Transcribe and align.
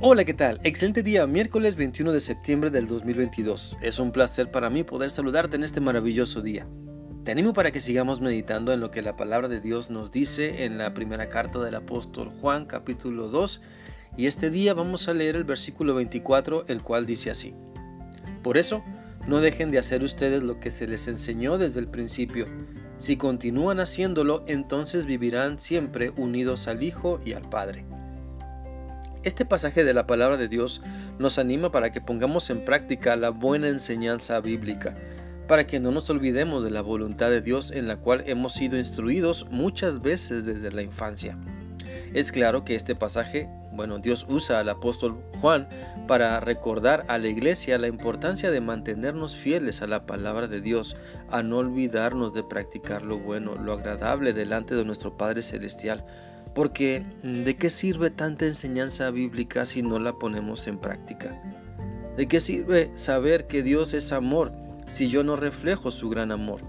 Hola, 0.00 0.24
¿qué 0.24 0.32
tal? 0.32 0.60
Excelente 0.62 1.02
día, 1.02 1.26
miércoles 1.26 1.74
21 1.74 2.12
de 2.12 2.20
septiembre 2.20 2.70
del 2.70 2.86
2022. 2.86 3.78
Es 3.82 3.98
un 3.98 4.12
placer 4.12 4.48
para 4.48 4.70
mí 4.70 4.84
poder 4.84 5.10
saludarte 5.10 5.56
en 5.56 5.64
este 5.64 5.80
maravilloso 5.80 6.40
día. 6.40 6.68
Te 7.24 7.32
animo 7.32 7.52
para 7.52 7.72
que 7.72 7.80
sigamos 7.80 8.20
meditando 8.20 8.72
en 8.72 8.78
lo 8.78 8.92
que 8.92 9.02
la 9.02 9.16
palabra 9.16 9.48
de 9.48 9.60
Dios 9.60 9.90
nos 9.90 10.12
dice 10.12 10.64
en 10.64 10.78
la 10.78 10.94
primera 10.94 11.28
carta 11.28 11.58
del 11.58 11.74
apóstol 11.74 12.30
Juan 12.40 12.66
capítulo 12.66 13.26
2 13.26 13.60
y 14.16 14.26
este 14.26 14.50
día 14.50 14.72
vamos 14.72 15.08
a 15.08 15.14
leer 15.14 15.34
el 15.34 15.42
versículo 15.42 15.96
24 15.96 16.66
el 16.68 16.80
cual 16.80 17.04
dice 17.04 17.32
así. 17.32 17.56
Por 18.44 18.56
eso, 18.56 18.84
no 19.26 19.40
dejen 19.40 19.72
de 19.72 19.80
hacer 19.80 20.04
ustedes 20.04 20.44
lo 20.44 20.60
que 20.60 20.70
se 20.70 20.86
les 20.86 21.08
enseñó 21.08 21.58
desde 21.58 21.80
el 21.80 21.88
principio. 21.88 22.46
Si 22.98 23.16
continúan 23.16 23.80
haciéndolo, 23.80 24.44
entonces 24.46 25.06
vivirán 25.06 25.58
siempre 25.58 26.10
unidos 26.10 26.68
al 26.68 26.84
Hijo 26.84 27.20
y 27.24 27.32
al 27.32 27.48
Padre. 27.48 27.84
Este 29.24 29.44
pasaje 29.44 29.82
de 29.82 29.94
la 29.94 30.06
palabra 30.06 30.36
de 30.36 30.46
Dios 30.46 30.80
nos 31.18 31.38
anima 31.38 31.72
para 31.72 31.90
que 31.90 32.00
pongamos 32.00 32.50
en 32.50 32.64
práctica 32.64 33.16
la 33.16 33.30
buena 33.30 33.68
enseñanza 33.68 34.40
bíblica, 34.40 34.94
para 35.48 35.66
que 35.66 35.80
no 35.80 35.90
nos 35.90 36.08
olvidemos 36.08 36.62
de 36.62 36.70
la 36.70 36.82
voluntad 36.82 37.28
de 37.28 37.40
Dios 37.40 37.72
en 37.72 37.88
la 37.88 37.96
cual 37.96 38.22
hemos 38.26 38.52
sido 38.52 38.78
instruidos 38.78 39.46
muchas 39.50 40.02
veces 40.02 40.46
desde 40.46 40.70
la 40.70 40.82
infancia. 40.82 41.36
Es 42.14 42.30
claro 42.30 42.64
que 42.64 42.76
este 42.76 42.94
pasaje, 42.94 43.48
bueno, 43.72 43.98
Dios 43.98 44.24
usa 44.28 44.60
al 44.60 44.68
apóstol 44.68 45.20
Juan 45.40 45.68
para 46.06 46.38
recordar 46.38 47.04
a 47.08 47.18
la 47.18 47.26
iglesia 47.26 47.76
la 47.76 47.88
importancia 47.88 48.52
de 48.52 48.60
mantenernos 48.60 49.34
fieles 49.34 49.82
a 49.82 49.88
la 49.88 50.06
palabra 50.06 50.46
de 50.46 50.60
Dios, 50.60 50.96
a 51.30 51.42
no 51.42 51.58
olvidarnos 51.58 52.32
de 52.32 52.44
practicar 52.44 53.02
lo 53.02 53.18
bueno, 53.18 53.56
lo 53.56 53.72
agradable 53.72 54.32
delante 54.32 54.76
de 54.76 54.84
nuestro 54.84 55.16
Padre 55.16 55.42
Celestial, 55.42 56.04
porque 56.54 57.04
¿de 57.22 57.56
qué 57.56 57.70
sirve 57.70 58.10
tanta 58.10 58.46
enseñanza 58.46 59.10
bíblica 59.10 59.64
si 59.64 59.82
no 59.82 59.98
la 59.98 60.14
ponemos 60.14 60.66
en 60.66 60.78
práctica? 60.78 61.40
¿De 62.16 62.26
qué 62.26 62.40
sirve 62.40 62.90
saber 62.96 63.46
que 63.46 63.62
Dios 63.62 63.94
es 63.94 64.12
amor 64.12 64.52
si 64.86 65.08
yo 65.08 65.22
no 65.22 65.36
reflejo 65.36 65.90
su 65.90 66.08
gran 66.08 66.32
amor? 66.32 66.62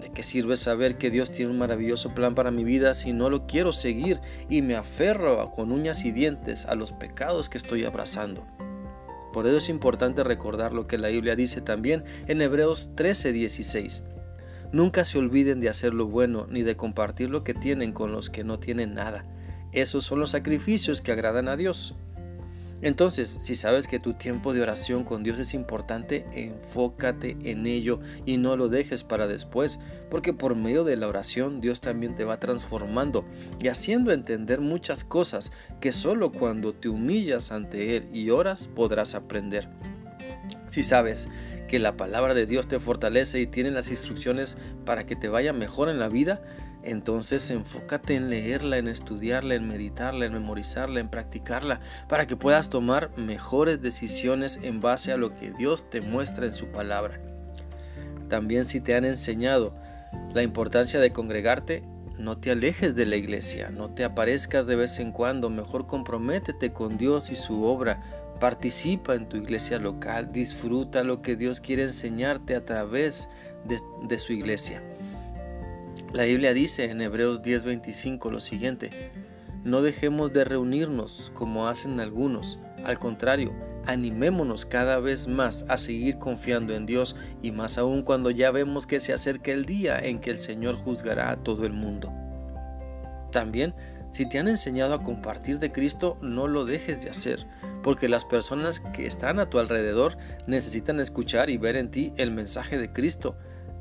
¿De 0.00 0.10
qué 0.10 0.22
sirve 0.22 0.56
saber 0.56 0.98
que 0.98 1.10
Dios 1.10 1.30
tiene 1.30 1.52
un 1.52 1.58
maravilloso 1.58 2.14
plan 2.14 2.34
para 2.34 2.50
mi 2.50 2.64
vida 2.64 2.94
si 2.94 3.12
no 3.12 3.30
lo 3.30 3.46
quiero 3.46 3.72
seguir 3.72 4.20
y 4.48 4.62
me 4.62 4.74
aferro 4.74 5.50
con 5.52 5.72
uñas 5.72 6.04
y 6.04 6.10
dientes 6.10 6.66
a 6.66 6.74
los 6.74 6.92
pecados 6.92 7.48
que 7.48 7.58
estoy 7.58 7.84
abrazando? 7.84 8.46
Por 9.32 9.46
eso 9.46 9.56
es 9.56 9.68
importante 9.68 10.24
recordar 10.24 10.72
lo 10.72 10.86
que 10.86 10.98
la 10.98 11.08
Biblia 11.08 11.36
dice 11.36 11.60
también 11.60 12.04
en 12.26 12.42
Hebreos 12.42 12.90
13:16. 12.96 14.04
Nunca 14.72 15.04
se 15.04 15.18
olviden 15.18 15.60
de 15.60 15.68
hacer 15.68 15.92
lo 15.92 16.06
bueno 16.06 16.46
ni 16.50 16.62
de 16.62 16.76
compartir 16.76 17.28
lo 17.28 17.44
que 17.44 17.54
tienen 17.54 17.92
con 17.92 18.10
los 18.10 18.30
que 18.30 18.42
no 18.42 18.58
tienen 18.58 18.94
nada. 18.94 19.26
Esos 19.72 20.04
son 20.04 20.18
los 20.18 20.30
sacrificios 20.30 21.00
que 21.00 21.12
agradan 21.12 21.48
a 21.48 21.56
Dios. 21.56 21.94
Entonces, 22.82 23.38
si 23.40 23.54
sabes 23.54 23.86
que 23.86 24.00
tu 24.00 24.14
tiempo 24.14 24.52
de 24.52 24.60
oración 24.60 25.04
con 25.04 25.22
Dios 25.22 25.38
es 25.38 25.54
importante, 25.54 26.26
enfócate 26.34 27.36
en 27.44 27.66
ello 27.66 28.00
y 28.26 28.38
no 28.38 28.56
lo 28.56 28.68
dejes 28.68 29.04
para 29.04 29.28
después, 29.28 29.78
porque 30.10 30.32
por 30.32 30.56
medio 30.56 30.82
de 30.82 30.96
la 30.96 31.06
oración 31.06 31.60
Dios 31.60 31.80
también 31.80 32.16
te 32.16 32.24
va 32.24 32.40
transformando 32.40 33.24
y 33.60 33.68
haciendo 33.68 34.10
entender 34.10 34.60
muchas 34.60 35.04
cosas 35.04 35.52
que 35.80 35.92
solo 35.92 36.32
cuando 36.32 36.74
te 36.74 36.88
humillas 36.88 37.52
ante 37.52 37.96
Él 37.96 38.08
y 38.12 38.30
oras 38.30 38.66
podrás 38.66 39.14
aprender. 39.14 39.68
Si 40.66 40.82
sabes 40.82 41.28
que 41.72 41.78
la 41.78 41.96
palabra 41.96 42.34
de 42.34 42.44
Dios 42.44 42.68
te 42.68 42.78
fortalece 42.78 43.40
y 43.40 43.46
tiene 43.46 43.70
las 43.70 43.88
instrucciones 43.88 44.58
para 44.84 45.06
que 45.06 45.16
te 45.16 45.30
vaya 45.30 45.54
mejor 45.54 45.88
en 45.88 45.98
la 45.98 46.10
vida, 46.10 46.42
entonces 46.82 47.50
enfócate 47.50 48.14
en 48.14 48.28
leerla, 48.28 48.76
en 48.76 48.88
estudiarla, 48.88 49.54
en 49.54 49.66
meditarla, 49.66 50.26
en 50.26 50.34
memorizarla, 50.34 51.00
en 51.00 51.08
practicarla, 51.08 51.80
para 52.10 52.26
que 52.26 52.36
puedas 52.36 52.68
tomar 52.68 53.16
mejores 53.16 53.80
decisiones 53.80 54.60
en 54.62 54.82
base 54.82 55.12
a 55.12 55.16
lo 55.16 55.34
que 55.34 55.50
Dios 55.52 55.88
te 55.88 56.02
muestra 56.02 56.44
en 56.44 56.52
su 56.52 56.66
palabra. 56.66 57.22
También 58.28 58.66
si 58.66 58.82
te 58.82 58.94
han 58.94 59.06
enseñado 59.06 59.74
la 60.34 60.42
importancia 60.42 61.00
de 61.00 61.10
congregarte, 61.10 61.84
no 62.18 62.36
te 62.36 62.50
alejes 62.50 62.94
de 62.94 63.06
la 63.06 63.16
iglesia, 63.16 63.70
no 63.70 63.94
te 63.94 64.04
aparezcas 64.04 64.66
de 64.66 64.76
vez 64.76 64.98
en 64.98 65.10
cuando, 65.10 65.48
mejor 65.48 65.86
comprométete 65.86 66.74
con 66.74 66.98
Dios 66.98 67.30
y 67.30 67.36
su 67.36 67.64
obra, 67.64 68.21
participa 68.42 69.14
en 69.14 69.28
tu 69.28 69.36
iglesia 69.36 69.78
local, 69.78 70.32
disfruta 70.32 71.04
lo 71.04 71.22
que 71.22 71.36
Dios 71.36 71.60
quiere 71.60 71.84
enseñarte 71.84 72.56
a 72.56 72.64
través 72.64 73.28
de, 73.68 74.18
su 74.18 74.32
iglesia. 74.32 74.82
La 76.12 76.24
Biblia 76.24 76.52
dice 76.52 76.90
en 76.90 77.00
Hebreos 77.02 77.40
10:25 77.42 78.32
lo 78.32 78.40
siguiente, 78.40 78.90
no 79.62 79.80
dejemos 79.80 80.32
de 80.32 80.44
reunirnos 80.44 81.30
como 81.34 81.68
hacen 81.68 82.00
algunos, 82.00 82.58
al 82.84 82.98
contrario, 82.98 83.52
animémonos 83.86 84.66
cada 84.66 84.98
vez 84.98 85.28
más 85.28 85.64
a 85.68 85.76
seguir 85.76 86.18
confiando 86.18 86.74
en 86.74 86.84
Dios 86.84 87.14
y 87.42 87.52
más 87.52 87.78
aún 87.78 88.02
cuando 88.02 88.32
ya 88.32 88.50
vemos 88.50 88.88
que 88.88 88.98
se 88.98 89.12
acerca 89.12 89.52
el 89.52 89.66
día 89.66 90.00
en 90.00 90.18
que 90.18 90.30
el 90.30 90.38
Señor 90.38 90.74
juzgará 90.74 91.30
a 91.30 91.36
todo 91.36 91.64
el 91.64 91.74
mundo. 91.74 92.12
También, 93.30 93.72
si 94.12 94.28
te 94.28 94.38
han 94.38 94.46
enseñado 94.46 94.94
a 94.94 95.02
compartir 95.02 95.58
de 95.58 95.72
Cristo, 95.72 96.16
no 96.22 96.46
lo 96.46 96.64
dejes 96.64 97.00
de 97.00 97.10
hacer, 97.10 97.46
porque 97.82 98.08
las 98.08 98.24
personas 98.24 98.78
que 98.78 99.06
están 99.06 99.40
a 99.40 99.46
tu 99.46 99.58
alrededor 99.58 100.16
necesitan 100.46 101.00
escuchar 101.00 101.50
y 101.50 101.56
ver 101.56 101.76
en 101.76 101.90
ti 101.90 102.12
el 102.16 102.30
mensaje 102.30 102.78
de 102.78 102.92
Cristo 102.92 103.36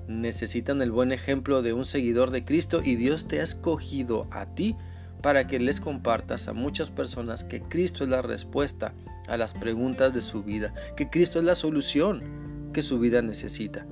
necesitan 0.08 0.82
el 0.82 0.92
buen 0.92 1.12
ejemplo 1.12 1.62
de 1.62 1.74
un 1.74 1.86
seguidor 1.86 2.32
de 2.32 2.44
Cristo 2.44 2.82
y 2.84 2.96
Dios 2.96 3.28
te 3.28 3.40
ha 3.40 3.44
escogido 3.44 4.28
a 4.32 4.46
ti 4.46 4.76
para 5.22 5.48
que 5.48 5.60
les 5.60 5.80
compartas 5.80 6.48
a 6.48 6.54
muchas 6.54 6.92
personas 6.92 7.44
que 7.44 7.62
Cristo 7.62 8.04
es 8.04 8.10
la 8.10 8.22
respuesta 8.22 8.94
a 9.28 9.38
las 9.38 9.54
preguntas 9.54 10.14
de 10.14 10.22
su 10.22 10.44
vida, 10.44 10.74
que 10.96 11.10
Cristo 11.10 11.40
es 11.40 11.46
la 11.46 11.56
solución 11.56 12.72
que 12.74 12.82
su 12.82 13.00
vida 13.00 13.22
necesita. 13.22 13.86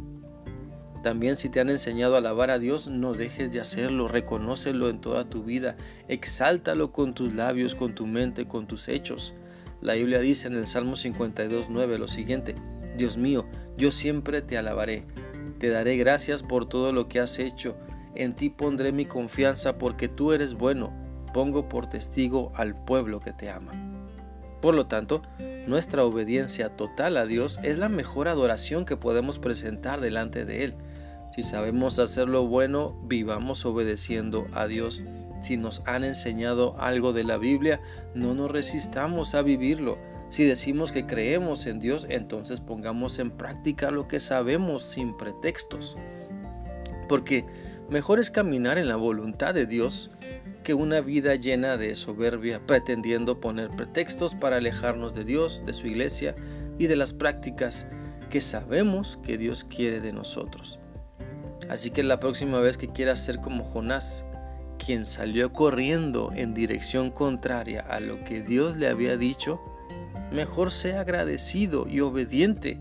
También 1.03 1.35
si 1.35 1.49
te 1.49 1.59
han 1.59 1.69
enseñado 1.69 2.15
a 2.15 2.17
alabar 2.17 2.51
a 2.51 2.59
Dios, 2.59 2.87
no 2.87 3.13
dejes 3.13 3.51
de 3.53 3.61
hacerlo, 3.61 4.07
reconócelo 4.07 4.89
en 4.89 4.99
toda 4.99 5.29
tu 5.29 5.43
vida, 5.43 5.77
exáltalo 6.07 6.91
con 6.91 7.13
tus 7.13 7.33
labios, 7.33 7.75
con 7.75 7.95
tu 7.95 8.05
mente, 8.05 8.47
con 8.47 8.67
tus 8.67 8.89
hechos. 8.89 9.33
La 9.81 9.93
Biblia 9.93 10.19
dice 10.19 10.47
en 10.47 10.55
el 10.55 10.67
Salmo 10.67 10.93
52.9 10.93 11.97
lo 11.97 12.07
siguiente, 12.07 12.55
Dios 12.97 13.15
mío, 13.15 13.45
yo 13.77 13.91
siempre 13.91 14.41
te 14.41 14.57
alabaré 14.57 15.05
te 15.59 15.69
daré 15.69 15.97
gracias 15.97 16.41
por 16.41 16.65
todo 16.67 16.93
lo 16.93 17.09
que 17.09 17.19
has 17.19 17.37
hecho. 17.37 17.75
En 18.16 18.33
ti 18.33 18.49
pondré 18.49 18.93
mi 18.93 19.05
confianza 19.05 19.77
porque 19.77 20.07
tú 20.07 20.31
eres 20.31 20.53
bueno. 20.53 20.93
Pongo 21.33 21.67
por 21.67 21.87
testigo 21.87 22.51
al 22.55 22.81
pueblo 22.85 23.19
que 23.19 23.33
te 23.33 23.51
ama. 23.51 23.71
Por 24.61 24.73
lo 24.73 24.87
tanto, 24.87 25.21
nuestra 25.67 26.05
obediencia 26.05 26.69
total 26.75 27.17
a 27.17 27.25
Dios 27.25 27.59
es 27.61 27.77
la 27.77 27.89
mejor 27.89 28.29
adoración 28.29 28.85
que 28.85 28.97
podemos 28.97 29.37
presentar 29.37 29.99
delante 29.99 30.45
de 30.45 30.63
Él. 30.63 30.75
Si 31.31 31.44
sabemos 31.44 32.00
hacer 32.00 32.28
lo 32.28 32.47
bueno, 32.47 32.97
vivamos 33.03 33.66
obedeciendo 33.66 34.47
a 34.53 34.67
Dios. 34.67 35.03
Si 35.41 35.57
nos 35.57 35.81
han 35.85 36.03
enseñado 36.03 36.75
algo 36.79 37.13
de 37.13 37.23
la 37.23 37.38
Biblia, 37.38 37.81
no 38.13 38.34
nos 38.34 38.51
resistamos 38.51 39.35
a 39.35 39.41
vivirlo. 39.41 39.97
Si 40.29 40.44
decimos 40.44 40.91
que 40.91 41.06
creemos 41.06 41.66
en 41.66 41.79
Dios, 41.79 42.06
entonces 42.09 42.59
pongamos 42.59 43.19
en 43.19 43.31
práctica 43.31 43.90
lo 43.90 44.07
que 44.07 44.19
sabemos 44.19 44.84
sin 44.84 45.17
pretextos. 45.17 45.97
Porque 47.07 47.46
mejor 47.90 48.19
es 48.19 48.29
caminar 48.29 48.78
en 48.78 48.88
la 48.88 48.96
voluntad 48.96 49.53
de 49.53 49.66
Dios 49.66 50.11
que 50.63 50.73
una 50.73 51.01
vida 51.01 51.35
llena 51.35 51.78
de 51.78 51.96
soberbia, 51.96 52.61
pretendiendo 52.66 53.40
poner 53.40 53.69
pretextos 53.69 54.35
para 54.35 54.57
alejarnos 54.57 55.16
de 55.16 55.23
Dios, 55.23 55.63
de 55.66 55.73
su 55.73 55.88
iglesia 55.88 56.35
y 56.78 56.88
de 56.88 56.96
las 56.96 57.13
prácticas 57.13 57.88
que 58.29 58.41
sabemos 58.41 59.17
que 59.23 59.38
Dios 59.38 59.63
quiere 59.63 60.00
de 60.00 60.13
nosotros. 60.13 60.79
Así 61.69 61.91
que 61.91 62.02
la 62.02 62.19
próxima 62.19 62.59
vez 62.59 62.78
que 62.78 62.90
quieras 62.90 63.19
ser 63.19 63.40
como 63.40 63.63
Jonás, 63.63 64.25
quien 64.84 65.06
salió 65.06 65.53
corriendo 65.53 66.31
en 66.34 66.56
dirección 66.56 67.11
contraria 67.11 67.82
a 67.82 67.99
lo 67.99 68.23
que 68.23 68.41
Dios 68.41 68.76
le 68.76 68.88
había 68.88 69.17
dicho, 69.17 69.61
mejor 70.32 70.72
sea 70.72 71.02
agradecido 71.02 71.88
y 71.88 71.99
obediente, 71.99 72.79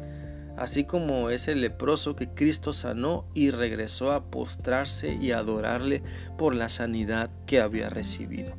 así 0.57 0.85
como 0.85 1.29
ese 1.29 1.55
leproso 1.55 2.17
que 2.17 2.29
Cristo 2.29 2.73
sanó 2.73 3.27
y 3.35 3.51
regresó 3.51 4.13
a 4.13 4.31
postrarse 4.31 5.15
y 5.21 5.33
adorarle 5.33 6.03
por 6.39 6.55
la 6.55 6.71
sanidad 6.71 7.31
que 7.47 7.61
había 7.61 7.91
recibido. 7.91 8.55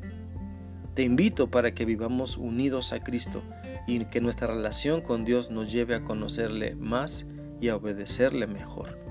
Te 0.94 1.04
invito 1.04 1.50
para 1.50 1.74
que 1.74 1.86
vivamos 1.86 2.38
unidos 2.38 2.94
a 2.94 3.04
Cristo 3.04 3.42
y 3.88 4.06
que 4.06 4.22
nuestra 4.22 4.48
relación 4.48 5.02
con 5.02 5.26
Dios 5.26 5.50
nos 5.50 5.72
lleve 5.72 5.96
a 5.96 6.04
conocerle 6.04 6.76
más 6.76 7.26
y 7.62 7.70
a 7.70 7.76
obedecerle 7.78 8.48
mejor. 8.48 9.09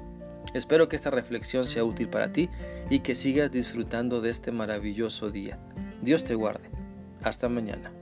Espero 0.54 0.88
que 0.88 0.96
esta 0.96 1.10
reflexión 1.10 1.66
sea 1.66 1.84
útil 1.84 2.08
para 2.08 2.32
ti 2.32 2.48
y 2.90 3.00
que 3.00 3.14
sigas 3.14 3.50
disfrutando 3.50 4.20
de 4.20 4.30
este 4.30 4.52
maravilloso 4.52 5.30
día. 5.30 5.58
Dios 6.02 6.24
te 6.24 6.34
guarde. 6.34 6.70
Hasta 7.22 7.48
mañana. 7.48 7.92